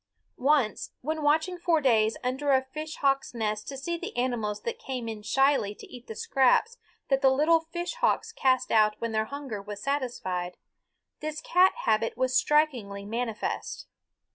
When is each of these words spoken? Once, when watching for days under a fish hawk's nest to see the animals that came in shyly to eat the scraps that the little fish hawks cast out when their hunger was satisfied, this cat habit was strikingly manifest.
Once, 0.39 0.93
when 1.01 1.21
watching 1.21 1.59
for 1.59 1.79
days 1.79 2.17
under 2.23 2.53
a 2.53 2.63
fish 2.73 2.95
hawk's 3.01 3.35
nest 3.35 3.67
to 3.67 3.77
see 3.77 3.99
the 3.99 4.17
animals 4.17 4.63
that 4.63 4.79
came 4.79 5.07
in 5.07 5.21
shyly 5.21 5.75
to 5.75 5.85
eat 5.93 6.07
the 6.07 6.15
scraps 6.15 6.79
that 7.09 7.21
the 7.21 7.29
little 7.29 7.59
fish 7.59 7.93
hawks 7.93 8.31
cast 8.31 8.71
out 8.71 8.95
when 8.97 9.11
their 9.11 9.25
hunger 9.25 9.61
was 9.61 9.79
satisfied, 9.79 10.57
this 11.19 11.39
cat 11.39 11.73
habit 11.85 12.17
was 12.17 12.35
strikingly 12.35 13.05
manifest. 13.05 13.85